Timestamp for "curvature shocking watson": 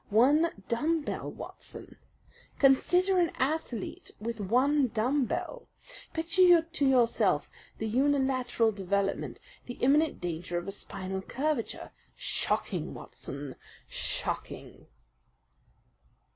11.21-13.55